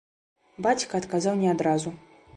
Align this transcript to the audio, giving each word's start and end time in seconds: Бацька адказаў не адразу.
Бацька 0.67 0.89
адказаў 1.03 1.39
не 1.45 1.49
адразу. 1.55 1.89